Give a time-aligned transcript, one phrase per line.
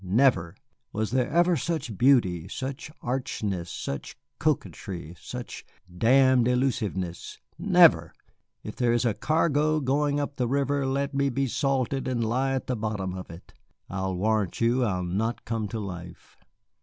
[0.03, 0.55] Never!
[0.93, 5.63] Was there ever such beauty, such archness, such coquetry, such
[5.95, 7.37] damned elusiveness?
[7.59, 8.11] Never!
[8.63, 12.53] If there is a cargo going up the river, let me be salted and lie
[12.55, 13.53] at the bottom of it.
[13.91, 16.35] I'll warrant you I'll not come to life."